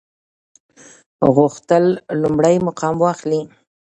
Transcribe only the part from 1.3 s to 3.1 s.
غوښتل لومړی مقام